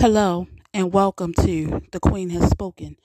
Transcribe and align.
Hello 0.00 0.46
and 0.72 0.94
welcome 0.94 1.34
to 1.34 1.82
The 1.92 2.00
Queen 2.00 2.30
Has 2.30 2.48
Spoken. 2.48 2.96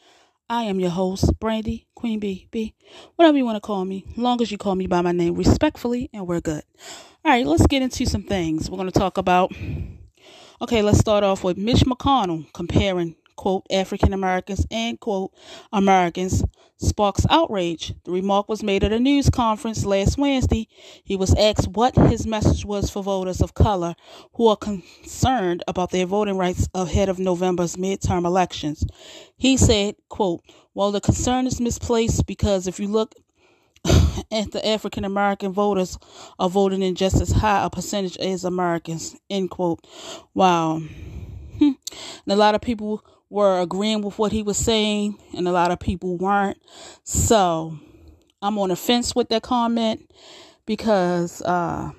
I 0.50 0.64
am 0.64 0.80
your 0.80 0.92
host, 0.92 1.38
Brandy, 1.42 1.88
Queen 1.94 2.22
B, 2.22 2.48
B, 2.52 2.74
whatever 3.18 3.38
you 3.38 3.44
want 3.44 3.58
to 3.58 3.60
call 3.60 3.84
me, 3.84 4.06
long 4.16 4.42
as 4.42 4.50
you 4.50 4.58
call 4.58 4.76
me 4.76 4.88
by 4.88 5.02
my 5.02 5.12
name 5.12 5.36
respectfully, 5.36 6.10
and 6.14 6.26
we're 6.26 6.40
good. 6.40 6.64
All 7.26 7.34
right, 7.34 7.46
let's 7.46 7.68
get 7.68 7.82
into 7.82 8.06
some 8.06 8.24
things. 8.24 8.70
We're 8.70 8.78
going 8.78 8.90
to 8.90 8.98
talk 8.98 9.18
about, 9.18 9.52
okay, 10.62 10.82
let's 10.82 10.98
start 10.98 11.26
off 11.26 11.44
with 11.44 11.58
Mitch 11.58 11.82
McConnell 11.82 12.46
comparing 12.54 13.18
quote, 13.36 13.66
African 13.72 14.14
Americans, 14.14 14.66
and 14.72 15.00
quote, 15.00 15.32
Americans 15.72 16.44
sparks 16.78 17.26
outrage. 17.30 17.94
The 18.04 18.12
remark 18.12 18.50
was 18.50 18.64
made 18.64 18.84
at 18.84 18.92
a 18.92 19.00
news 19.00 19.30
conference 19.30 19.86
last 19.86 20.18
Wednesday. 20.18 20.68
He 21.04 21.16
was 21.16 21.34
asked 21.36 21.70
what 21.70 21.96
his 21.96 22.28
message 22.28 22.66
was 22.66 22.90
for 22.90 23.04
voters 23.04 23.42
of 23.42 23.54
color 23.54 23.96
who 24.34 24.48
are 24.48 24.58
concerned 24.58 25.64
about 25.68 25.92
their 25.92 26.06
voting 26.06 26.38
rights 26.38 26.68
ahead 26.74 27.10
of 27.10 27.20
November's 27.20 27.76
midterm 27.76 28.26
elections. 28.26 28.86
He 29.38 29.58
said, 29.58 29.96
quote, 30.10 30.42
well, 30.74 30.92
the 30.92 31.02
concern 31.02 31.48
is 31.48 31.62
misplaced 31.62 32.26
because 32.26 32.68
if 32.68 32.80
you 32.80 32.88
look 32.88 33.16
at 34.32 34.52
the 34.52 34.66
African 34.66 35.06
American 35.06 35.54
voters 35.54 35.98
are 36.40 36.50
voting 36.50 36.82
in 36.82 36.96
just 36.96 37.22
as 37.22 37.32
high 37.32 37.64
a 37.64 37.70
percentage 37.70 38.18
as 38.18 38.44
Americans, 38.44 39.16
end 39.30 39.50
quote. 39.52 39.86
Wow. 40.34 40.82
Hmm. 41.60 41.72
and 41.90 42.28
a 42.28 42.36
lot 42.36 42.56
of 42.56 42.62
people 42.62 43.02
were 43.30 43.60
agreeing 43.60 44.02
with 44.02 44.18
what 44.18 44.32
he 44.32 44.44
was 44.44 44.58
saying, 44.58 45.18
and 45.36 45.48
a 45.48 45.52
lot 45.52 45.72
of 45.72 45.80
people 45.80 46.18
weren't. 46.18 46.58
So 47.04 47.78
I'm 48.42 48.58
on 48.60 48.70
the 48.70 48.76
fence 48.76 49.16
with 49.16 49.30
that 49.30 49.44
comment 49.44 50.12
because 50.66 51.42
uh, 51.42 51.92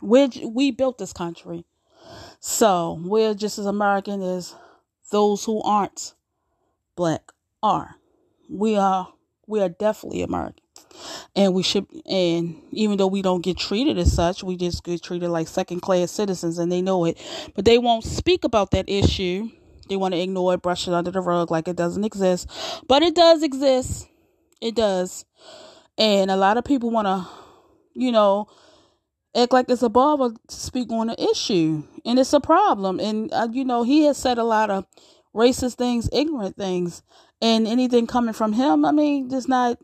we 0.00 0.28
we 0.46 0.70
built 0.70 0.98
this 0.98 1.12
country, 1.12 1.64
so 2.40 3.00
we're 3.04 3.34
just 3.34 3.58
as 3.58 3.66
American 3.66 4.22
as 4.22 4.54
those 5.10 5.44
who 5.44 5.62
aren't 5.62 6.14
black 6.96 7.32
are. 7.62 7.96
We 8.48 8.76
are 8.76 9.12
we 9.46 9.60
are 9.60 9.68
definitely 9.68 10.22
American. 10.22 10.62
And 11.34 11.54
we 11.54 11.62
should, 11.62 11.86
and 12.06 12.60
even 12.70 12.98
though 12.98 13.06
we 13.06 13.22
don't 13.22 13.42
get 13.42 13.56
treated 13.56 13.96
as 13.96 14.12
such, 14.12 14.44
we 14.44 14.56
just 14.56 14.84
get 14.84 15.02
treated 15.02 15.30
like 15.30 15.48
second 15.48 15.80
class 15.80 16.10
citizens 16.10 16.58
and 16.58 16.70
they 16.70 16.82
know 16.82 17.06
it. 17.06 17.18
But 17.54 17.64
they 17.64 17.78
won't 17.78 18.04
speak 18.04 18.44
about 18.44 18.72
that 18.72 18.90
issue 18.90 19.48
they 19.92 19.96
want 19.96 20.14
to 20.14 20.20
ignore 20.20 20.54
it, 20.54 20.62
brush 20.62 20.88
it 20.88 20.94
under 20.94 21.10
the 21.10 21.20
rug 21.20 21.50
like 21.50 21.68
it 21.68 21.76
doesn't 21.76 22.04
exist. 22.04 22.48
But 22.88 23.02
it 23.02 23.14
does 23.14 23.42
exist. 23.42 24.08
It 24.62 24.74
does. 24.74 25.26
And 25.98 26.30
a 26.30 26.36
lot 26.36 26.56
of 26.56 26.64
people 26.64 26.90
want 26.90 27.06
to, 27.06 27.28
you 27.92 28.10
know, 28.10 28.48
act 29.36 29.52
like 29.52 29.68
it's 29.68 29.82
above 29.82 30.20
or 30.20 30.32
speak 30.48 30.90
on 30.90 31.08
the 31.08 31.30
issue. 31.30 31.82
And 32.06 32.18
it's 32.18 32.32
a 32.32 32.40
problem. 32.40 33.00
And, 33.00 33.30
uh, 33.34 33.48
you 33.52 33.66
know, 33.66 33.82
he 33.82 34.04
has 34.04 34.16
said 34.16 34.38
a 34.38 34.44
lot 34.44 34.70
of 34.70 34.86
racist 35.34 35.74
things, 35.74 36.08
ignorant 36.10 36.56
things. 36.56 37.02
And 37.42 37.66
anything 37.66 38.06
coming 38.06 38.32
from 38.32 38.54
him, 38.54 38.86
I 38.86 38.92
mean, 38.92 39.28
there's 39.28 39.48
not. 39.48 39.78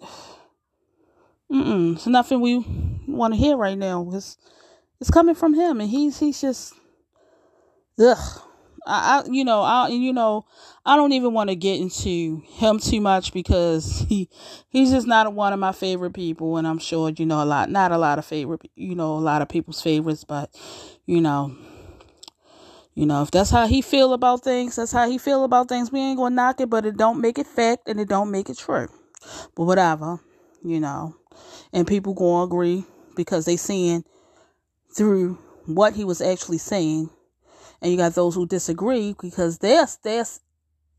Mm-mm, 1.53 1.97
it's 1.97 2.06
nothing 2.06 2.41
we 2.41 2.64
want 3.06 3.34
to 3.34 3.39
hear 3.39 3.56
right 3.56 3.77
now. 3.77 4.09
It's 4.12 4.39
it's 5.01 5.11
coming 5.11 5.34
from 5.34 5.55
him, 5.55 5.81
and 5.81 5.91
he's 5.91 6.19
he's 6.19 6.41
just 6.41 6.75
ugh. 7.98 8.42
I, 8.89 9.22
I 9.22 9.28
you 9.31 9.44
know, 9.44 9.61
I 9.61 9.89
you 9.89 10.12
know, 10.12 10.47
I 10.84 10.97
don't 10.97 11.12
even 11.12 11.34
want 11.34 11.50
to 11.50 11.56
get 11.56 11.81
into 11.81 12.42
him 12.47 12.78
too 12.78 13.00
much 13.00 13.33
because 13.33 14.06
he 14.08 14.28
he's 14.70 14.91
just 14.91 15.06
not 15.06 15.33
one 15.33 15.53
of 15.53 15.58
my 15.58 15.72
favorite 15.72 16.14
people, 16.14 16.56
and 16.56 16.67
I'm 16.67 16.78
sure 16.78 17.11
you 17.11 17.27
know 17.27 17.42
a 17.42 17.45
lot, 17.45 17.70
not 17.70 17.92
a 17.92 17.98
lot 17.98 18.19
of 18.19 18.25
favorite, 18.25 18.62
you 18.75 18.95
know, 18.95 19.14
a 19.14 19.20
lot 19.20 19.42
of 19.42 19.48
people's 19.48 19.83
favorites, 19.83 20.25
but 20.25 20.50
you 21.06 21.20
know, 21.20 21.55
you 22.95 23.06
know, 23.06 23.22
if 23.22 23.30
that's 23.30 23.50
how 23.50 23.67
he 23.67 23.83
feel 23.83 24.12
about 24.14 24.42
things, 24.42 24.77
that's 24.77 24.92
how 24.92 25.08
he 25.08 25.19
feel 25.19 25.45
about 25.45 25.69
things. 25.69 25.92
We 25.92 26.00
ain't 26.00 26.19
gonna 26.19 26.34
knock 26.34 26.61
it, 26.61 26.70
but 26.70 26.86
it 26.86 26.97
don't 26.97 27.20
make 27.20 27.39
it 27.39 27.47
fact 27.47 27.89
and 27.89 28.00
it 28.00 28.08
don't 28.08 28.30
make 28.30 28.48
it 28.48 28.58
true. 28.58 28.89
But 29.55 29.64
whatever, 29.64 30.20
you 30.64 30.80
know, 30.80 31.14
and 31.73 31.86
people 31.86 32.14
gonna 32.14 32.45
agree 32.45 32.85
because 33.14 33.45
they 33.45 33.57
seeing 33.57 34.05
through 34.96 35.39
what 35.67 35.95
he 35.95 36.05
was 36.05 36.23
actually 36.23 36.58
saying 36.58 37.11
and 37.80 37.90
you 37.90 37.96
got 37.96 38.14
those 38.14 38.34
who 38.34 38.46
disagree 38.46 39.14
because 39.20 39.58
they're 39.58 39.86
they're 40.02 40.24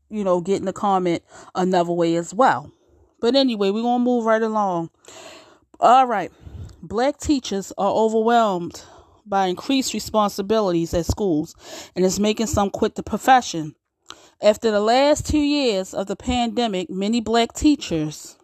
you 0.08 0.24
know 0.24 0.40
getting 0.40 0.66
the 0.66 0.72
comment 0.72 1.22
another 1.54 1.92
way 1.92 2.16
as 2.16 2.34
well. 2.34 2.70
But 3.20 3.36
anyway, 3.36 3.70
we're 3.70 3.82
gonna 3.82 4.04
move 4.04 4.24
right 4.24 4.42
along. 4.42 4.90
All 5.78 6.06
right, 6.06 6.32
black 6.82 7.18
teachers 7.18 7.72
are 7.78 7.92
overwhelmed 7.92 8.82
by 9.26 9.46
increased 9.46 9.94
responsibilities 9.94 10.94
at 10.94 11.06
schools, 11.06 11.54
and 11.94 12.04
it's 12.04 12.18
making 12.18 12.46
some 12.46 12.70
quit 12.70 12.94
the 12.94 13.02
profession. 13.02 13.74
After 14.42 14.70
the 14.70 14.80
last 14.80 15.26
two 15.26 15.38
years 15.38 15.92
of 15.92 16.06
the 16.06 16.16
pandemic, 16.16 16.88
many 16.88 17.20
black 17.20 17.52
teachers, 17.52 18.36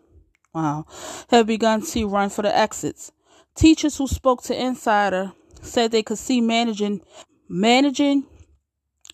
wow, 0.55 0.85
have 1.31 1.47
begun 1.47 1.83
to 1.87 2.07
run 2.07 2.29
for 2.29 2.43
the 2.43 2.55
exits. 2.55 3.13
Teachers 3.55 3.97
who 3.97 4.07
spoke 4.07 4.43
to 4.45 4.55
Insider 4.55 5.33
said 5.63 5.91
they 5.91 6.03
could 6.03 6.19
see 6.19 6.43
managing 6.43 7.01
managing 7.49 8.25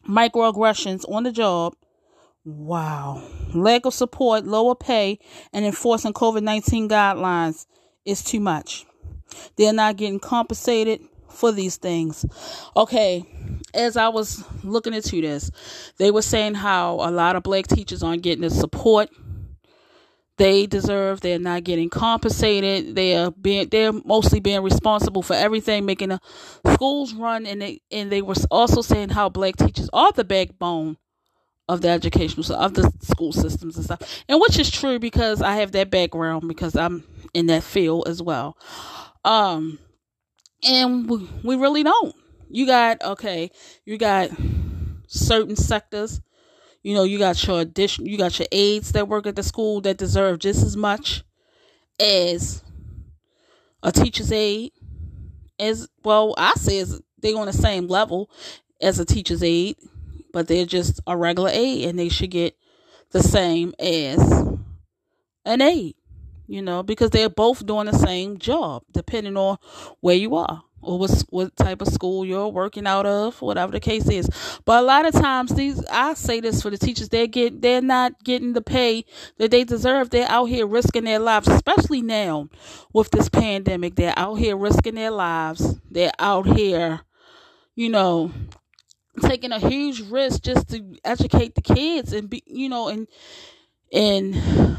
microaggressions 0.09 1.11
on 1.11 1.25
the 1.25 1.33
job. 1.33 1.75
Wow. 2.45 3.23
Lack 3.55 3.87
of 3.87 3.95
support, 3.95 4.45
lower 4.45 4.75
pay, 4.75 5.19
and 5.53 5.65
enforcing 5.65 6.13
COVID 6.13 6.43
19 6.43 6.89
guidelines 6.89 7.67
is 8.05 8.23
too 8.23 8.41
much. 8.41 8.85
They're 9.57 9.73
not 9.73 9.97
getting 9.97 10.21
compensated 10.21 11.01
for 11.29 11.53
these 11.53 11.77
things. 11.77 12.27
Okay, 12.77 13.25
as 13.75 13.97
I 13.97 14.09
was 14.09 14.45
looking 14.63 14.95
into 14.95 15.21
this, 15.21 15.51
they 15.99 16.11
were 16.11 16.23
saying 16.23 16.55
how 16.55 16.95
a 16.97 17.11
lot 17.11 17.37
of 17.37 17.43
black 17.43 17.67
teachers 17.67 18.03
aren't 18.03 18.23
getting 18.23 18.43
the 18.43 18.51
support 18.51 19.11
they 20.39 20.67
deserve. 20.67 21.21
They're 21.21 21.39
not 21.39 21.65
getting 21.65 21.91
compensated. 21.91 22.95
They 22.97 23.17
are 23.17 23.31
being 23.31 23.69
they're 23.69 23.93
mostly 23.93 24.41
being 24.41 24.63
responsible 24.63 25.23
for 25.23 25.35
everything, 25.35 25.85
making 25.85 26.11
the 26.11 26.21
schools 26.75 27.15
run. 27.15 27.47
And 27.47 27.63
they 27.63 27.83
and 27.91 28.11
they 28.11 28.23
were 28.23 28.35
also 28.51 28.83
saying 28.83 29.11
how 29.11 29.29
black 29.29 29.57
teachers 29.57 29.91
are 29.93 30.13
the 30.13 30.25
backbone 30.25 30.97
of 31.69 31.81
the 31.81 31.89
educational 31.89 32.57
of 32.57 32.75
the 32.75 32.93
school 33.03 33.33
systems 33.33 33.77
and 33.77 33.85
stuff. 33.85 34.25
And 34.29 34.41
which 34.41 34.59
is 34.59 34.71
true 34.71 34.99
because 34.99 35.43
I 35.43 35.57
have 35.57 35.73
that 35.73 35.91
background 35.91 36.49
because 36.49 36.77
I'm 36.77 37.05
in 37.35 37.47
that 37.47 37.63
field 37.63 38.09
as 38.09 38.23
well. 38.23 38.57
Um, 39.25 39.79
and 40.65 41.09
we, 41.09 41.29
we 41.45 41.57
really 41.57 41.83
don't. 41.83 42.15
You 42.51 42.67
got 42.67 43.03
okay. 43.03 43.51
You 43.85 43.99
got 43.99 44.31
certain 45.07 45.57
sectors 45.57 46.21
you 46.83 46.95
know, 46.95 47.05
you 47.05 47.19
got 47.19 47.45
your 47.47 47.61
addition, 47.61 48.07
you 48.07 48.19
got 48.19 48.39
your 48.39 48.49
aides 48.53 48.93
that 48.93 49.09
work 49.09 49.27
at 49.27 49.37
the 49.37 49.43
school 49.43 49.81
that 49.83 49.99
deserve 49.99 50.39
just 50.39 50.63
as 50.65 50.77
much 50.77 51.23
as 52.01 52.63
a 53.83 53.93
teacher's 53.93 54.33
aide. 54.33 54.73
As 55.59 55.89
well, 56.03 56.35
I 56.37 56.55
say 56.55 56.85
they're 57.19 57.37
on 57.37 57.47
the 57.47 57.53
same 57.53 57.87
level 57.87 58.31
as 58.81 58.99
a 58.99 59.05
teacher's 59.05 59.43
aide, 59.43 59.77
but 60.33 60.49
they're 60.49 60.67
just 60.67 61.01
a 61.07 61.17
regular 61.17 61.51
aide 61.53 61.89
and 61.89 61.99
they 61.99 62.09
should 62.09 62.31
get 62.31 62.57
the 63.13 63.23
same 63.23 63.73
as 63.79 64.19
an 65.45 65.61
aide, 65.61 65.95
you 66.49 66.63
know, 66.63 66.83
because 66.83 67.11
they're 67.11 67.29
both 67.29 67.65
doing 67.65 67.87
the 67.87 67.93
same 67.93 68.39
job, 68.39 68.83
depending 68.91 69.37
on 69.37 69.59
where 70.01 70.17
you 70.17 70.35
are 70.35 70.65
or 70.83 70.99
what 70.99 71.25
what 71.31 71.57
type 71.57 71.81
of 71.81 71.89
school 71.89 72.25
you're 72.25 72.49
working 72.49 72.87
out 72.87 73.07
of, 73.07 73.41
whatever 73.41 73.73
the 73.73 73.81
case 73.81 74.09
is. 74.09 74.29
But 74.65 74.83
a 74.83 74.87
lot 74.87 75.07
of 75.07 75.13
times 75.15 75.55
these 75.55 75.85
I 75.87 76.15
say 76.15 76.41
this 76.41 76.63
for 76.63 76.71
the 76.71 76.79
teachers, 76.79 77.09
they 77.09 77.27
get 77.29 77.63
they're 77.63 77.81
not 77.81 78.23
getting 78.25 78.53
the 78.53 78.63
pay 78.63 79.05
that 79.39 79.51
they 79.51 79.65
deserve. 79.65 80.11
They're 80.11 80.29
out 80.31 80.47
here 80.47 80.67
risking 80.67 81.05
their 81.05 81.19
lives, 81.21 81.49
especially 81.49 82.03
now 82.03 82.49
with 82.93 83.11
this 83.11 83.29
pandemic. 83.29 83.95
They're 83.95 84.19
out 84.19 84.35
here 84.35 84.57
risking 84.57 84.97
their 84.97 85.11
lives. 85.11 85.77
They're 85.91 86.13
out 86.19 86.47
here, 86.47 87.01
you 87.75 87.89
know, 87.89 88.33
taking 89.23 89.53
a 89.53 89.59
huge 89.59 90.01
risk 90.11 90.43
just 90.43 90.69
to 90.71 90.97
educate 91.05 91.55
the 91.55 91.63
kids 91.63 92.13
and 92.13 92.31
be 92.31 92.43
you 92.47 92.69
know 92.69 92.89
and 92.89 93.07
and 93.93 94.79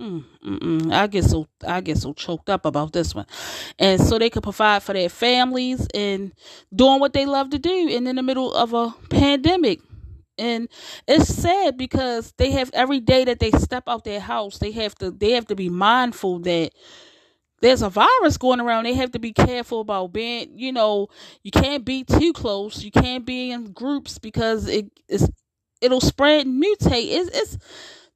Mm, 0.00 0.92
I 0.92 1.06
get 1.06 1.24
so 1.24 1.46
I 1.66 1.80
get 1.80 1.96
so 1.96 2.12
choked 2.12 2.50
up 2.50 2.66
about 2.66 2.92
this 2.92 3.14
one, 3.14 3.24
and 3.78 3.98
so 3.98 4.18
they 4.18 4.28
could 4.28 4.42
provide 4.42 4.82
for 4.82 4.92
their 4.92 5.08
families 5.08 5.86
and 5.94 6.32
doing 6.74 7.00
what 7.00 7.14
they 7.14 7.24
love 7.24 7.48
to 7.50 7.58
do, 7.58 7.88
and 7.90 8.06
in 8.06 8.16
the 8.16 8.22
middle 8.22 8.52
of 8.54 8.74
a 8.74 8.94
pandemic, 9.08 9.80
and 10.36 10.68
it's 11.08 11.28
sad 11.34 11.78
because 11.78 12.34
they 12.36 12.50
have 12.50 12.70
every 12.74 13.00
day 13.00 13.24
that 13.24 13.40
they 13.40 13.50
step 13.52 13.84
out 13.86 14.04
their 14.04 14.20
house, 14.20 14.58
they 14.58 14.72
have 14.72 14.94
to 14.96 15.10
they 15.10 15.30
have 15.32 15.46
to 15.46 15.56
be 15.56 15.70
mindful 15.70 16.40
that 16.40 16.72
there's 17.62 17.82
a 17.82 17.90
virus 17.90 18.36
going 18.36 18.60
around. 18.60 18.84
They 18.84 18.94
have 18.94 19.12
to 19.12 19.18
be 19.18 19.32
careful 19.32 19.80
about 19.80 20.12
being, 20.12 20.58
you 20.58 20.72
know, 20.72 21.08
you 21.42 21.50
can't 21.50 21.84
be 21.84 22.04
too 22.04 22.32
close, 22.32 22.82
you 22.84 22.90
can't 22.90 23.24
be 23.24 23.50
in 23.50 23.72
groups 23.72 24.18
because 24.18 24.68
it 24.68 24.86
is 25.08 25.30
it'll 25.80 26.00
spread 26.00 26.46
and 26.46 26.62
mutate. 26.62 27.08
It's 27.10 27.30
it's 27.34 27.58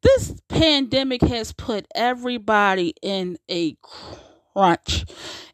this 0.03 0.35
pandemic 0.49 1.23
has 1.23 1.53
put 1.53 1.87
everybody 1.95 2.95
in 3.03 3.39
a 3.51 3.77
crunch. 4.55 5.05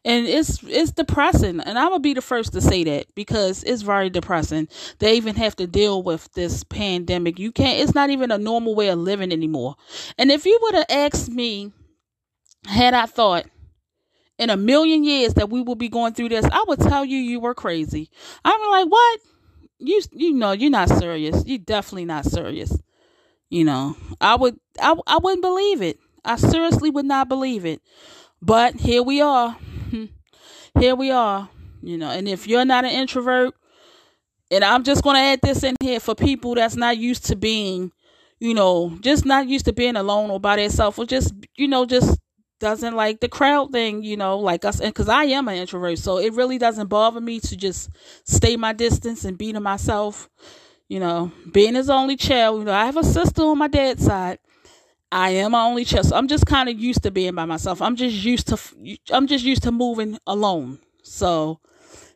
And 0.05 0.25
it's 0.25 0.63
it's 0.63 0.91
depressing. 0.91 1.59
And 1.59 1.77
I'm 1.77 1.89
gonna 1.89 1.99
be 1.99 2.13
the 2.13 2.21
first 2.21 2.53
to 2.53 2.61
say 2.61 2.83
that 2.85 3.13
because 3.15 3.63
it's 3.63 3.81
very 3.81 4.09
depressing. 4.09 4.67
They 4.99 5.15
even 5.15 5.35
have 5.35 5.55
to 5.57 5.67
deal 5.67 6.01
with 6.01 6.31
this 6.33 6.63
pandemic. 6.63 7.39
You 7.39 7.51
can't 7.51 7.79
it's 7.79 7.95
not 7.95 8.09
even 8.09 8.31
a 8.31 8.37
normal 8.37 8.75
way 8.75 8.89
of 8.89 8.99
living 8.99 9.31
anymore. 9.31 9.75
And 10.17 10.31
if 10.31 10.45
you 10.45 10.57
would 10.61 10.75
have 10.75 10.85
asked 10.89 11.29
me, 11.29 11.71
had 12.65 12.93
I 12.93 13.05
thought 13.05 13.45
in 14.37 14.49
a 14.49 14.57
million 14.57 15.03
years 15.03 15.33
that 15.35 15.49
we 15.49 15.61
would 15.61 15.77
be 15.77 15.89
going 15.89 16.13
through 16.13 16.29
this, 16.29 16.45
I 16.45 16.63
would 16.67 16.79
tell 16.79 17.03
you 17.03 17.17
you 17.17 17.39
were 17.39 17.55
crazy. 17.55 18.09
I'm 18.45 18.69
like, 18.69 18.87
what? 18.87 19.19
You 19.79 20.01
you 20.11 20.33
know 20.33 20.53
you're 20.53 20.71
not 20.71 20.89
serious. 20.89 21.43
You're 21.45 21.59
definitely 21.59 22.05
not 22.05 22.25
serious. 22.25 22.75
You 23.49 23.63
know, 23.63 23.95
I 24.19 24.35
would 24.35 24.59
I 24.79 24.95
I 25.07 25.17
wouldn't 25.17 25.41
believe 25.41 25.81
it. 25.81 25.99
I 26.25 26.35
seriously 26.35 26.89
would 26.89 27.05
not 27.05 27.29
believe 27.29 27.65
it. 27.65 27.81
But 28.41 28.75
here 28.75 29.03
we 29.03 29.21
are. 29.21 29.57
here 30.79 30.95
we 30.95 31.11
are. 31.11 31.49
You 31.81 31.97
know, 31.97 32.09
and 32.09 32.27
if 32.27 32.47
you're 32.47 32.65
not 32.65 32.85
an 32.85 32.91
introvert, 32.91 33.53
and 34.51 34.63
I'm 34.63 34.83
just 34.83 35.03
going 35.03 35.15
to 35.15 35.21
add 35.21 35.39
this 35.41 35.63
in 35.63 35.75
here 35.81 35.99
for 35.99 36.15
people 36.15 36.55
that's 36.55 36.75
not 36.75 36.97
used 36.97 37.25
to 37.25 37.35
being, 37.35 37.91
you 38.39 38.53
know, 38.53 38.97
just 39.01 39.25
not 39.25 39.47
used 39.47 39.65
to 39.65 39.73
being 39.73 39.95
alone 39.95 40.29
or 40.29 40.39
by 40.39 40.55
themselves, 40.55 40.97
or 40.97 41.05
just, 41.05 41.33
you 41.55 41.67
know, 41.67 41.85
just 41.85 42.19
doesn't 42.59 42.95
like 42.95 43.19
the 43.19 43.29
crowd 43.29 43.71
thing, 43.71 44.03
you 44.03 44.17
know, 44.17 44.39
like 44.39 44.65
us. 44.65 44.79
And 44.79 44.89
because 44.93 45.09
I 45.09 45.25
am 45.25 45.47
an 45.47 45.55
introvert, 45.55 45.99
so 45.99 46.17
it 46.17 46.33
really 46.33 46.57
doesn't 46.57 46.87
bother 46.87 47.21
me 47.21 47.39
to 47.41 47.55
just 47.55 47.89
stay 48.25 48.55
my 48.55 48.73
distance 48.73 49.25
and 49.25 49.37
be 49.37 49.53
to 49.53 49.59
myself. 49.59 50.29
You 50.89 51.01
know, 51.01 51.31
being 51.51 51.75
his 51.75 51.89
only 51.89 52.15
child, 52.15 52.59
you 52.59 52.65
know, 52.65 52.73
I 52.73 52.85
have 52.85 52.97
a 52.97 53.03
sister 53.03 53.43
on 53.43 53.57
my 53.57 53.67
dad's 53.67 54.05
side. 54.05 54.39
I 55.11 55.31
am 55.31 55.51
my 55.51 55.63
only 55.63 55.83
child. 55.83 56.05
So 56.05 56.15
I'm 56.15 56.27
just 56.27 56.45
kind 56.45 56.69
of 56.69 56.79
used 56.79 57.03
to 57.03 57.11
being 57.11 57.35
by 57.35 57.45
myself. 57.45 57.81
I'm 57.81 57.95
just 57.95 58.23
used 58.23 58.47
to, 58.47 58.97
I'm 59.09 59.27
just 59.27 59.43
used 59.43 59.63
to 59.63 59.71
moving 59.71 60.17
alone. 60.25 60.79
So, 61.03 61.59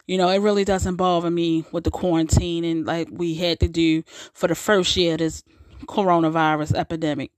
you 0.07 0.17
know, 0.17 0.29
it 0.29 0.39
really 0.39 0.63
doesn't 0.63 0.95
bother 0.95 1.29
me 1.29 1.65
with 1.71 1.83
the 1.83 1.91
quarantine 1.91 2.63
and 2.63 2.85
like 2.85 3.09
we 3.11 3.35
had 3.35 3.59
to 3.59 3.67
do 3.67 4.03
for 4.33 4.47
the 4.47 4.55
first 4.55 4.95
year 4.95 5.13
of 5.13 5.19
this 5.19 5.43
coronavirus 5.85 6.75
epidemic. 6.75 7.31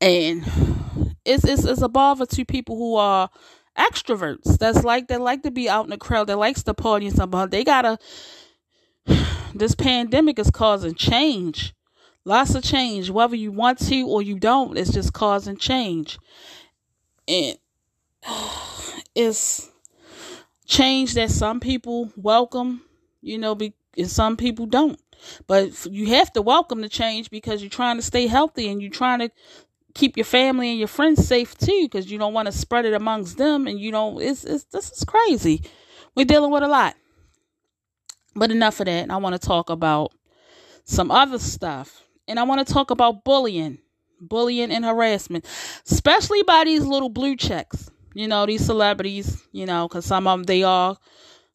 And 0.00 0.44
it's, 1.24 1.44
it's, 1.44 1.64
it's 1.64 1.82
a 1.82 1.88
bother 1.88 2.26
to 2.26 2.44
people 2.44 2.76
who 2.76 2.96
are 2.96 3.30
extroverts. 3.78 4.58
That's 4.58 4.84
like, 4.84 5.08
they 5.08 5.16
like 5.16 5.42
to 5.42 5.50
be 5.50 5.68
out 5.68 5.84
in 5.84 5.90
the 5.90 5.96
crowd. 5.96 6.26
They 6.26 6.34
likes 6.34 6.62
to 6.64 6.74
party 6.74 7.06
and 7.06 7.14
stuff, 7.14 7.30
but 7.30 7.50
they 7.50 7.64
gotta, 7.64 7.98
this 9.54 9.74
pandemic 9.74 10.38
is 10.38 10.50
causing 10.50 10.94
change. 10.94 11.74
Lots 12.24 12.54
of 12.54 12.62
change, 12.62 13.08
whether 13.10 13.36
you 13.36 13.52
want 13.52 13.78
to 13.86 14.02
or 14.08 14.20
you 14.20 14.38
don't, 14.38 14.76
it's 14.76 14.92
just 14.92 15.12
causing 15.12 15.56
change. 15.56 16.18
And 17.28 17.56
it's 19.14 19.70
change 20.66 21.14
that 21.14 21.30
some 21.30 21.60
people 21.60 22.10
welcome, 22.16 22.82
you 23.22 23.38
know, 23.38 23.54
be, 23.54 23.74
and 23.96 24.10
some 24.10 24.36
people 24.36 24.66
don't. 24.66 25.00
But 25.46 25.86
you 25.86 26.08
have 26.08 26.32
to 26.34 26.42
welcome 26.42 26.80
the 26.80 26.88
change 26.88 27.30
because 27.30 27.62
you're 27.62 27.70
trying 27.70 27.96
to 27.96 28.02
stay 28.02 28.26
healthy 28.26 28.68
and 28.68 28.82
you're 28.82 28.90
trying 28.90 29.20
to 29.20 29.30
keep 29.94 30.16
your 30.16 30.24
family 30.24 30.70
and 30.70 30.78
your 30.78 30.88
friends 30.88 31.26
safe 31.26 31.56
too 31.56 31.84
because 31.84 32.10
you 32.10 32.18
don't 32.18 32.34
want 32.34 32.46
to 32.46 32.52
spread 32.52 32.84
it 32.84 32.92
amongst 32.92 33.38
them 33.38 33.66
and 33.66 33.80
you 33.80 33.90
don't 33.90 34.20
it's, 34.20 34.44
it's 34.44 34.64
this 34.64 34.92
is 34.92 35.04
crazy 35.04 35.62
we're 36.14 36.26
dealing 36.26 36.50
with 36.50 36.62
a 36.62 36.68
lot 36.68 36.94
but 38.36 38.50
enough 38.50 38.80
of 38.80 38.86
that. 38.86 39.10
I 39.10 39.16
want 39.16 39.40
to 39.40 39.44
talk 39.44 39.70
about 39.70 40.12
some 40.84 41.10
other 41.10 41.38
stuff. 41.38 42.02
And 42.28 42.38
I 42.38 42.44
want 42.44 42.66
to 42.66 42.72
talk 42.72 42.90
about 42.90 43.24
bullying, 43.24 43.78
bullying 44.20 44.70
and 44.70 44.84
harassment, 44.84 45.44
especially 45.90 46.42
by 46.42 46.64
these 46.64 46.84
little 46.84 47.08
blue 47.08 47.36
checks. 47.36 47.90
You 48.14 48.28
know, 48.28 48.46
these 48.46 48.64
celebrities, 48.64 49.42
you 49.52 49.66
know, 49.66 49.88
because 49.88 50.04
some 50.06 50.26
of 50.26 50.38
them, 50.38 50.44
they 50.44 50.62
are 50.62 50.96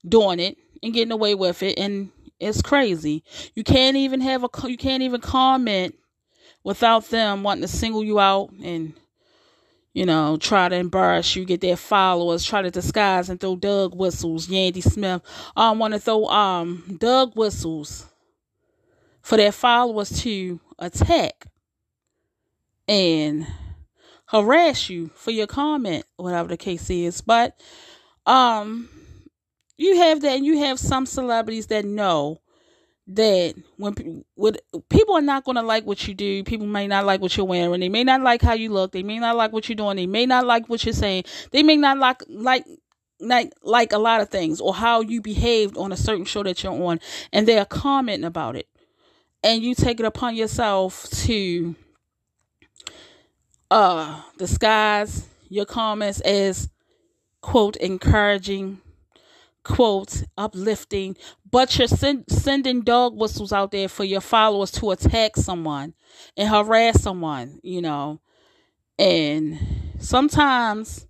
doing 0.07 0.39
it 0.39 0.57
and 0.83 0.93
getting 0.93 1.11
away 1.11 1.35
with 1.35 1.63
it. 1.63 1.77
And 1.77 2.11
it's 2.39 2.61
crazy. 2.61 3.23
You 3.55 3.63
can't 3.63 3.97
even 3.97 4.21
have 4.21 4.43
a, 4.43 4.49
you 4.67 4.77
can't 4.77 5.03
even 5.03 5.21
comment 5.21 5.95
without 6.63 7.05
them 7.09 7.43
wanting 7.43 7.63
to 7.63 7.67
single 7.67 8.03
you 8.03 8.19
out 8.19 8.51
and 8.63 8.93
you 9.93 10.05
know, 10.05 10.37
try 10.37 10.69
to 10.69 10.75
embarrass 10.75 11.35
you, 11.35 11.45
get 11.45 11.61
their 11.61 11.75
followers, 11.75 12.45
try 12.45 12.61
to 12.61 12.71
disguise 12.71 13.29
and 13.29 13.39
throw 13.39 13.55
dog 13.55 13.95
whistles. 13.95 14.47
Yandy 14.47 14.81
Smith, 14.83 15.21
I 15.55 15.71
want 15.71 15.93
to 15.93 15.99
throw 15.99 16.25
um 16.27 16.97
dog 16.99 17.33
whistles 17.35 18.07
for 19.21 19.37
their 19.37 19.51
followers 19.51 20.21
to 20.21 20.59
attack 20.79 21.47
and 22.87 23.47
harass 24.27 24.89
you 24.89 25.09
for 25.15 25.31
your 25.31 25.47
comment, 25.47 26.05
whatever 26.17 26.47
the 26.47 26.57
case 26.57 26.89
is. 26.89 27.21
But 27.21 27.59
um, 28.25 28.89
you 29.77 29.97
have 29.97 30.21
that, 30.21 30.37
and 30.37 30.45
you 30.45 30.59
have 30.59 30.79
some 30.79 31.05
celebrities 31.05 31.67
that 31.67 31.85
know 31.85 32.40
that 33.15 33.55
when 33.77 34.23
with 34.35 34.57
people 34.89 35.15
are 35.15 35.21
not 35.21 35.43
going 35.43 35.55
to 35.55 35.61
like 35.61 35.85
what 35.85 36.07
you 36.07 36.13
do. 36.13 36.43
People 36.43 36.67
may 36.67 36.87
not 36.87 37.05
like 37.05 37.21
what 37.21 37.35
you're 37.35 37.45
wearing. 37.45 37.79
They 37.79 37.89
may 37.89 38.03
not 38.03 38.21
like 38.21 38.41
how 38.41 38.53
you 38.53 38.69
look. 38.69 38.91
They 38.91 39.03
may 39.03 39.19
not 39.19 39.35
like 39.35 39.51
what 39.51 39.67
you're 39.67 39.75
doing. 39.75 39.97
They 39.97 40.07
may 40.07 40.25
not 40.25 40.45
like 40.45 40.67
what 40.69 40.83
you're 40.85 40.93
saying. 40.93 41.23
They 41.51 41.63
may 41.63 41.77
not 41.77 41.97
like 41.97 42.23
like 42.29 42.65
like 43.19 43.53
like 43.63 43.93
a 43.93 43.97
lot 43.97 44.21
of 44.21 44.29
things 44.29 44.59
or 44.59 44.73
how 44.73 45.01
you 45.01 45.21
behaved 45.21 45.77
on 45.77 45.91
a 45.91 45.97
certain 45.97 46.25
show 46.25 46.43
that 46.43 46.63
you're 46.63 46.73
on 46.73 46.99
and 47.31 47.47
they're 47.47 47.65
commenting 47.65 48.25
about 48.25 48.55
it. 48.55 48.67
And 49.43 49.63
you 49.63 49.75
take 49.75 49.99
it 49.99 50.05
upon 50.05 50.35
yourself 50.35 51.09
to 51.25 51.75
uh 53.69 54.21
disguise 54.37 55.27
your 55.49 55.65
comments 55.65 56.19
as 56.21 56.69
quote 57.41 57.75
encouraging 57.77 58.79
quote 59.63 60.23
uplifting 60.37 61.15
but 61.49 61.77
you're 61.77 61.87
send, 61.87 62.23
sending 62.29 62.81
dog 62.81 63.15
whistles 63.15 63.53
out 63.53 63.71
there 63.71 63.87
for 63.87 64.03
your 64.03 64.21
followers 64.21 64.71
to 64.71 64.91
attack 64.91 65.35
someone 65.35 65.93
and 66.35 66.49
harass 66.49 67.01
someone 67.01 67.59
you 67.63 67.81
know? 67.81 68.19
And 68.97 69.59
sometimes 69.99 71.07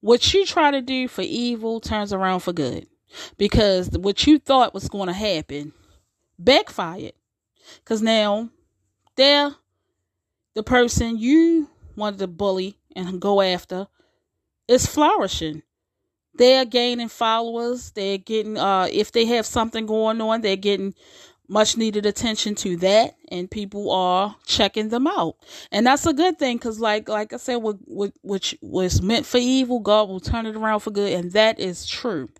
what 0.00 0.34
you 0.34 0.44
try 0.44 0.70
to 0.70 0.82
do 0.82 1.08
for 1.08 1.22
evil 1.22 1.80
turns 1.80 2.12
around 2.12 2.40
for 2.40 2.52
good 2.52 2.86
because 3.36 3.90
what 3.90 4.26
you 4.26 4.38
thought 4.38 4.74
was 4.74 4.88
going 4.88 5.06
to 5.06 5.14
happen 5.14 5.72
backfired. 6.38 7.12
Because 7.76 8.02
now 8.02 8.50
they're 9.16 9.54
the 10.54 10.62
person 10.62 11.18
you 11.18 11.70
wanted 11.96 12.18
to 12.18 12.26
bully 12.26 12.76
and 12.94 13.20
go 13.20 13.40
after 13.40 13.88
is 14.68 14.86
flourishing 14.86 15.62
they're 16.36 16.64
gaining 16.64 17.08
followers. 17.08 17.90
They're 17.92 18.18
getting, 18.18 18.58
uh, 18.58 18.88
if 18.90 19.12
they 19.12 19.24
have 19.26 19.46
something 19.46 19.86
going 19.86 20.20
on, 20.20 20.40
they're 20.40 20.56
getting 20.56 20.94
much 21.48 21.76
needed 21.76 22.06
attention 22.06 22.54
to 22.54 22.76
that 22.78 23.16
and 23.28 23.50
people 23.50 23.90
are 23.90 24.36
checking 24.46 24.88
them 24.88 25.06
out. 25.06 25.36
And 25.70 25.86
that's 25.86 26.06
a 26.06 26.12
good 26.12 26.38
thing 26.38 26.56
because 26.56 26.80
like 26.80 27.08
like 27.08 27.32
i 27.32 27.36
said 27.36 27.56
what, 27.56 27.76
what 27.84 28.12
which 28.22 28.56
was 28.62 29.02
meant 29.02 29.26
for 29.26 29.38
evil 29.38 29.80
god 29.80 30.08
will 30.08 30.20
turn 30.20 30.46
it 30.46 30.56
around 30.56 30.80
for 30.80 30.90
good 30.90 31.12
and 31.12 31.32
that 31.32 31.60
is 31.60 31.86
true. 31.86 32.30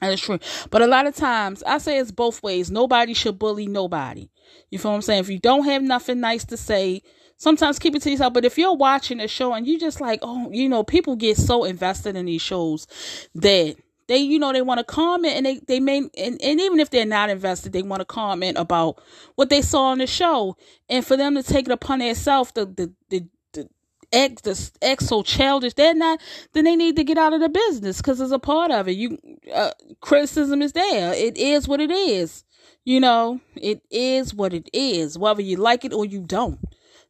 That 0.00 0.12
is 0.12 0.20
true. 0.20 0.40
But 0.70 0.82
a 0.82 0.88
lot 0.88 1.06
of 1.06 1.14
times 1.14 1.62
i 1.64 1.78
say 1.78 1.98
it's 1.98 2.10
both 2.10 2.42
ways. 2.42 2.70
Nobody 2.70 3.14
should 3.14 3.38
bully 3.38 3.68
nobody. 3.68 4.28
You 4.70 4.78
feel 4.78 4.90
what 4.90 4.96
i'm 4.96 5.02
saying? 5.02 5.20
If 5.20 5.30
you 5.30 5.38
don't 5.38 5.64
have 5.66 5.82
nothing 5.82 6.18
nice 6.18 6.44
to 6.46 6.56
say 6.56 7.02
sometimes 7.42 7.80
keep 7.80 7.96
it 7.96 8.02
to 8.02 8.10
yourself. 8.10 8.32
But 8.32 8.44
if 8.44 8.56
you're 8.56 8.76
watching 8.76 9.18
a 9.18 9.26
show 9.26 9.52
and 9.52 9.66
you 9.66 9.76
just 9.76 10.00
like, 10.00 10.20
oh, 10.22 10.48
you 10.52 10.68
know, 10.68 10.84
people 10.84 11.16
get 11.16 11.36
so 11.36 11.64
invested 11.64 12.14
in 12.14 12.26
these 12.26 12.40
shows 12.40 12.86
that 13.34 13.74
they, 14.06 14.18
you 14.18 14.38
know, 14.38 14.52
they 14.52 14.62
want 14.62 14.78
to 14.78 14.84
comment 14.84 15.34
and 15.34 15.46
they, 15.46 15.58
they 15.66 15.80
may, 15.80 15.98
and, 15.98 16.40
and 16.40 16.60
even 16.60 16.78
if 16.78 16.90
they're 16.90 17.04
not 17.04 17.30
invested, 17.30 17.72
they 17.72 17.82
want 17.82 18.00
to 18.00 18.04
comment 18.04 18.58
about 18.58 19.02
what 19.34 19.50
they 19.50 19.60
saw 19.60 19.86
on 19.86 19.98
the 19.98 20.06
show. 20.06 20.56
And 20.88 21.04
for 21.04 21.16
them 21.16 21.34
to 21.34 21.42
take 21.42 21.66
it 21.66 21.72
upon 21.72 21.98
themselves, 21.98 22.52
the, 22.52 22.64
the, 22.64 22.92
the, 23.10 23.26
the, 23.54 23.68
X, 24.12 24.42
the 24.42 24.70
X 24.80 25.06
so 25.06 25.22
childish. 25.24 25.74
They're 25.74 25.94
not. 25.94 26.20
Then 26.52 26.64
they 26.64 26.76
need 26.76 26.94
to 26.96 27.02
get 27.02 27.18
out 27.18 27.32
of 27.32 27.40
the 27.40 27.48
business 27.48 27.96
because 27.96 28.20
it's 28.20 28.30
a 28.30 28.38
part 28.38 28.70
of 28.70 28.86
it. 28.86 28.92
You 28.92 29.18
uh, 29.52 29.72
criticism 30.00 30.62
is 30.62 30.74
there. 30.74 31.12
It 31.14 31.36
is 31.38 31.66
what 31.66 31.80
it 31.80 31.90
is. 31.90 32.44
You 32.84 33.00
know, 33.00 33.40
it 33.56 33.82
is 33.90 34.34
what 34.34 34.52
it 34.52 34.68
is. 34.72 35.18
Whether 35.18 35.42
you 35.42 35.56
like 35.56 35.84
it 35.84 35.94
or 35.94 36.04
you 36.04 36.20
don't. 36.20 36.60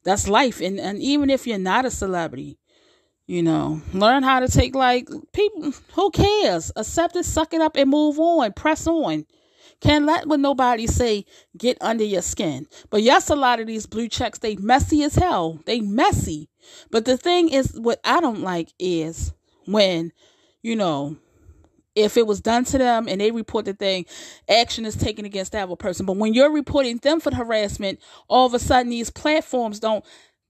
That's 0.04 0.28
life. 0.28 0.60
And, 0.60 0.80
and 0.80 1.00
even 1.00 1.30
if 1.30 1.46
you're 1.46 1.58
not 1.58 1.84
a 1.84 1.90
celebrity, 1.90 2.58
you 3.26 3.42
know, 3.42 3.80
learn 3.92 4.22
how 4.22 4.40
to 4.40 4.48
take 4.48 4.74
like 4.74 5.08
people, 5.32 5.72
who 5.94 6.10
cares? 6.10 6.72
Accept 6.76 7.16
it, 7.16 7.24
suck 7.24 7.54
it 7.54 7.60
up, 7.60 7.76
and 7.76 7.90
move 7.90 8.18
on, 8.18 8.52
press 8.52 8.86
on. 8.86 9.26
Can't 9.80 10.06
let 10.06 10.28
what 10.28 10.38
nobody 10.38 10.86
say 10.86 11.24
get 11.56 11.76
under 11.80 12.04
your 12.04 12.22
skin. 12.22 12.66
But 12.90 13.02
yes, 13.02 13.30
a 13.30 13.34
lot 13.34 13.58
of 13.58 13.66
these 13.66 13.86
blue 13.86 14.08
checks, 14.08 14.38
they 14.38 14.54
messy 14.56 15.02
as 15.02 15.16
hell. 15.16 15.58
They 15.66 15.80
messy. 15.80 16.50
But 16.90 17.04
the 17.04 17.16
thing 17.16 17.48
is, 17.48 17.78
what 17.78 18.00
I 18.04 18.20
don't 18.20 18.42
like 18.42 18.72
is 18.78 19.32
when, 19.66 20.12
you 20.62 20.76
know, 20.76 21.16
if 21.94 22.16
it 22.16 22.26
was 22.26 22.40
done 22.40 22.64
to 22.64 22.78
them 22.78 23.06
and 23.08 23.20
they 23.20 23.30
report 23.30 23.64
the 23.64 23.74
thing, 23.74 24.06
action 24.48 24.84
is 24.84 24.96
taken 24.96 25.24
against 25.24 25.52
that 25.52 25.68
person. 25.78 26.06
But 26.06 26.16
when 26.16 26.34
you're 26.34 26.52
reporting 26.52 26.98
them 26.98 27.20
for 27.20 27.30
the 27.30 27.36
harassment, 27.36 28.00
all 28.28 28.46
of 28.46 28.54
a 28.54 28.58
sudden 28.58 28.90
these 28.90 29.10
platforms 29.10 29.80
don't 29.80 30.04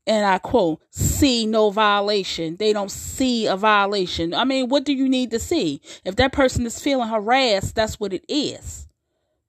and 0.07 0.27
I 0.27 0.39
quote, 0.39 0.81
see 0.91 1.47
no 1.47 1.71
violation. 1.71 2.57
They 2.57 2.73
don't 2.73 2.91
see 2.91 3.47
a 3.47 3.57
violation. 3.57 4.35
I 4.35 4.45
mean, 4.45 4.69
what 4.69 4.85
do 4.85 4.93
you 4.93 5.09
need 5.09 5.31
to 5.31 5.39
see? 5.39 5.81
If 6.05 6.17
that 6.17 6.33
person 6.33 6.67
is 6.67 6.81
feeling 6.81 7.09
harassed, 7.09 7.77
that's 7.77 8.01
what 8.01 8.13
it 8.13 8.25
is. 8.29 8.89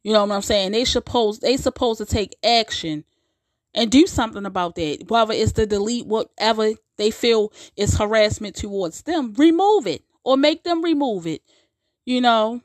You 0.04 0.14
know 0.14 0.24
what 0.24 0.36
I'm 0.36 0.42
saying? 0.42 0.74
They 0.74 0.86
supposed 0.86 1.42
they 1.42 1.58
supposed 1.58 1.98
to 2.00 2.06
take 2.06 2.36
action 2.44 3.06
and 3.74 3.90
do 3.90 4.06
something 4.06 4.46
about 4.46 4.76
that. 4.76 5.06
Whether 5.08 5.34
it's 5.34 5.54
to 5.54 5.66
delete 5.66 6.06
whatever 6.06 6.72
they 6.98 7.10
feel 7.10 7.52
is 7.76 7.98
harassment 7.98 8.56
towards 8.56 9.02
them, 9.04 9.34
remove 9.38 9.88
it 9.88 10.04
or 10.24 10.38
make 10.38 10.64
them 10.64 10.84
remove 10.84 11.26
it. 11.26 11.42
You 12.06 12.22
know, 12.22 12.62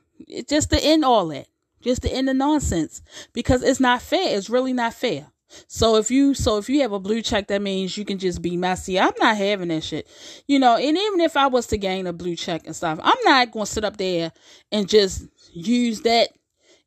just 0.47 0.69
to 0.71 0.83
end 0.83 1.05
all 1.05 1.27
that, 1.27 1.47
just 1.81 2.01
to 2.03 2.11
end 2.11 2.27
the 2.27 2.33
nonsense 2.33 3.01
because 3.33 3.63
it's 3.63 3.79
not 3.79 4.01
fair. 4.01 4.37
It's 4.37 4.49
really 4.49 4.73
not 4.73 4.93
fair. 4.93 5.27
So 5.67 5.95
if 5.95 6.11
you 6.11 6.33
so 6.35 6.57
if 6.57 6.69
you 6.69 6.81
have 6.81 6.91
a 6.91 6.99
blue 6.99 7.21
check, 7.21 7.47
that 7.47 7.61
means 7.61 7.97
you 7.97 8.05
can 8.05 8.19
just 8.19 8.41
be 8.41 8.55
messy. 8.55 8.99
I'm 8.99 9.13
not 9.19 9.35
having 9.37 9.69
that 9.69 9.83
shit, 9.83 10.07
you 10.47 10.59
know. 10.59 10.75
And 10.75 10.97
even 10.97 11.21
if 11.21 11.35
I 11.35 11.47
was 11.47 11.67
to 11.67 11.77
gain 11.77 12.05
a 12.05 12.13
blue 12.13 12.35
check 12.35 12.67
and 12.67 12.75
stuff, 12.75 12.99
I'm 13.01 13.17
not 13.23 13.51
gonna 13.51 13.65
sit 13.65 13.83
up 13.83 13.97
there 13.97 14.31
and 14.71 14.87
just 14.87 15.27
use 15.51 16.01
that 16.01 16.29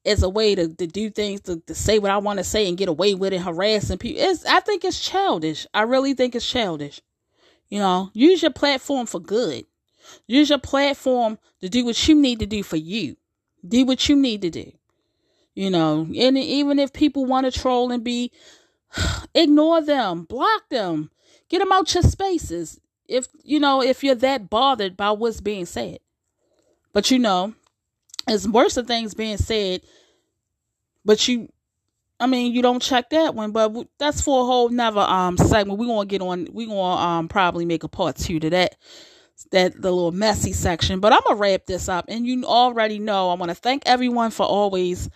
as 0.04 0.22
a 0.22 0.28
way 0.28 0.54
to, 0.54 0.68
to 0.68 0.86
do 0.86 1.10
things 1.10 1.40
to, 1.42 1.60
to 1.66 1.74
say 1.74 1.98
what 1.98 2.10
I 2.10 2.18
want 2.18 2.38
to 2.38 2.44
say 2.44 2.68
and 2.68 2.78
get 2.78 2.88
away 2.88 3.14
with 3.14 3.32
it, 3.32 3.40
harassing 3.40 3.98
people. 3.98 4.22
It's 4.22 4.44
I 4.44 4.60
think 4.60 4.84
it's 4.84 5.00
childish. 5.00 5.66
I 5.74 5.82
really 5.82 6.14
think 6.14 6.34
it's 6.34 6.48
childish. 6.48 7.00
You 7.68 7.80
know, 7.80 8.10
use 8.12 8.42
your 8.42 8.52
platform 8.52 9.06
for 9.06 9.20
good. 9.20 9.64
Use 10.26 10.50
your 10.50 10.58
platform 10.58 11.38
to 11.60 11.68
do 11.68 11.84
what 11.84 12.08
you 12.08 12.14
need 12.14 12.40
to 12.40 12.46
do 12.46 12.62
for 12.62 12.76
you. 12.76 13.16
Do 13.66 13.84
what 13.84 14.08
you 14.08 14.16
need 14.16 14.42
to 14.42 14.50
do. 14.50 14.72
You 15.54 15.70
know, 15.70 16.06
and 16.16 16.38
even 16.38 16.78
if 16.78 16.92
people 16.92 17.26
want 17.26 17.44
to 17.44 17.58
troll 17.60 17.92
and 17.92 18.02
be, 18.02 18.32
ignore 19.34 19.82
them, 19.82 20.24
block 20.24 20.68
them, 20.70 21.10
get 21.48 21.58
them 21.58 21.72
out 21.72 21.92
your 21.92 22.02
spaces. 22.02 22.80
If 23.06 23.28
you 23.42 23.60
know, 23.60 23.82
if 23.82 24.02
you're 24.02 24.14
that 24.14 24.48
bothered 24.48 24.96
by 24.96 25.10
what's 25.10 25.40
being 25.42 25.66
said, 25.66 25.98
but 26.94 27.10
you 27.10 27.18
know, 27.18 27.54
it's 28.26 28.48
worse 28.48 28.78
of 28.78 28.86
things 28.86 29.12
being 29.14 29.36
said, 29.36 29.82
but 31.04 31.26
you, 31.28 31.52
I 32.20 32.26
mean, 32.26 32.52
you 32.52 32.62
don't 32.62 32.80
check 32.80 33.10
that 33.10 33.34
one. 33.34 33.52
But 33.52 33.74
that's 33.98 34.20
for 34.20 34.42
a 34.42 34.46
whole 34.46 34.68
nother 34.68 35.00
um 35.00 35.36
segment. 35.36 35.78
We're 35.78 35.86
gonna 35.86 36.06
get 36.06 36.22
on. 36.22 36.48
We're 36.50 36.68
gonna 36.68 37.02
um 37.02 37.28
probably 37.28 37.64
make 37.64 37.84
a 37.84 37.88
part 37.88 38.16
two 38.16 38.40
to 38.40 38.50
that. 38.50 38.76
That 39.50 39.80
the 39.80 39.90
little 39.90 40.12
messy 40.12 40.52
section, 40.52 41.00
but 41.00 41.12
I'm 41.12 41.20
gonna 41.24 41.36
wrap 41.36 41.66
this 41.66 41.88
up, 41.88 42.06
and 42.08 42.26
you 42.26 42.44
already 42.44 42.98
know 42.98 43.30
I 43.30 43.34
want 43.34 43.50
to 43.50 43.54
thank 43.54 43.82
everyone 43.86 44.30
for 44.30 44.46
always 44.46 45.10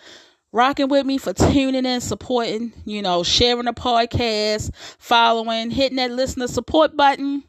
rocking 0.52 0.88
with 0.88 1.06
me, 1.06 1.18
for 1.18 1.32
tuning 1.32 1.86
in, 1.86 2.00
supporting, 2.00 2.72
you 2.84 3.02
know, 3.02 3.22
sharing 3.22 3.66
the 3.66 3.72
podcast, 3.72 4.70
following, 4.98 5.70
hitting 5.70 5.96
that 5.96 6.10
listener 6.10 6.48
support 6.48 6.96
button 6.96 7.44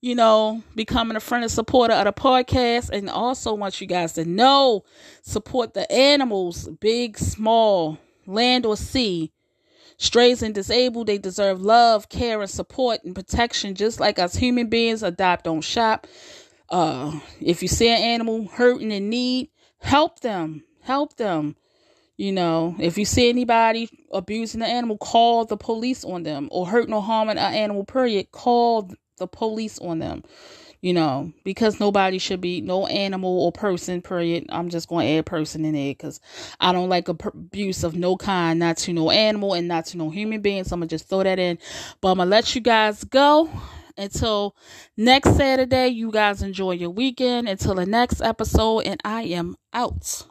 you 0.00 0.14
know, 0.14 0.62
becoming 0.74 1.16
a 1.16 1.20
friend 1.20 1.44
and 1.44 1.52
supporter 1.52 1.94
of 1.94 2.04
the 2.04 2.12
podcast. 2.12 2.90
And 2.90 3.10
also 3.10 3.54
want 3.54 3.80
you 3.80 3.86
guys 3.86 4.14
to 4.14 4.24
know, 4.24 4.84
support 5.22 5.74
the 5.74 5.90
animals, 5.92 6.68
big, 6.80 7.18
small, 7.18 7.98
land 8.26 8.64
or 8.64 8.76
sea. 8.76 9.30
Strays 10.00 10.40
and 10.40 10.54
disabled, 10.54 11.08
they 11.08 11.18
deserve 11.18 11.60
love, 11.60 12.08
care, 12.08 12.40
and 12.40 12.48
support 12.48 13.04
and 13.04 13.14
protection, 13.14 13.74
just 13.74 14.00
like 14.00 14.18
us 14.18 14.34
human 14.34 14.68
beings. 14.70 15.02
Adopt, 15.02 15.44
don't 15.44 15.60
shop. 15.60 16.06
Uh, 16.70 17.20
if 17.38 17.60
you 17.60 17.68
see 17.68 17.86
an 17.86 18.00
animal 18.00 18.48
hurting 18.48 18.92
in 18.92 19.10
need, 19.10 19.50
help 19.78 20.20
them. 20.20 20.64
Help 20.80 21.18
them. 21.18 21.54
You 22.16 22.32
know, 22.32 22.76
if 22.78 22.96
you 22.96 23.04
see 23.04 23.28
anybody 23.28 23.90
abusing 24.10 24.60
the 24.60 24.66
animal, 24.66 24.96
call 24.96 25.44
the 25.44 25.58
police 25.58 26.02
on 26.02 26.22
them 26.22 26.48
or 26.50 26.66
hurting 26.66 26.94
or 26.94 27.02
harming 27.02 27.36
an 27.36 27.52
animal, 27.52 27.84
period. 27.84 28.32
Call 28.32 28.90
the 29.18 29.26
police 29.26 29.78
on 29.80 29.98
them 29.98 30.22
you 30.80 30.94
know, 30.94 31.32
because 31.44 31.78
nobody 31.78 32.18
should 32.18 32.40
be 32.40 32.60
no 32.60 32.86
animal 32.86 33.42
or 33.42 33.52
person. 33.52 34.00
Period. 34.00 34.46
I'm 34.48 34.70
just 34.70 34.88
going 34.88 35.06
to 35.06 35.12
add 35.18 35.26
person 35.26 35.64
in 35.64 35.74
there 35.74 35.90
because 35.92 36.20
I 36.58 36.72
don't 36.72 36.88
like 36.88 37.08
abuse 37.08 37.84
of 37.84 37.94
no 37.94 38.16
kind, 38.16 38.58
not 38.58 38.78
to 38.78 38.92
no 38.92 39.10
animal 39.10 39.54
and 39.54 39.68
not 39.68 39.86
to 39.86 39.98
no 39.98 40.10
human 40.10 40.40
being. 40.40 40.64
So 40.64 40.74
I'm 40.74 40.80
gonna 40.80 40.88
just 40.88 41.08
throw 41.08 41.22
that 41.22 41.38
in. 41.38 41.58
But 42.00 42.12
I'm 42.12 42.18
gonna 42.18 42.30
let 42.30 42.54
you 42.54 42.60
guys 42.60 43.04
go 43.04 43.50
until 43.98 44.56
next 44.96 45.36
Saturday. 45.36 45.88
You 45.88 46.10
guys 46.10 46.42
enjoy 46.42 46.72
your 46.72 46.90
weekend 46.90 47.48
until 47.48 47.74
the 47.74 47.86
next 47.86 48.22
episode, 48.22 48.80
and 48.80 49.00
I 49.04 49.22
am 49.24 49.56
out. 49.72 50.29